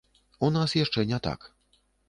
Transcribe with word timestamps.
У 0.47 0.49
нас 0.55 0.73
яшчэ 0.79 1.05
не 1.13 1.21
так. 1.31 1.49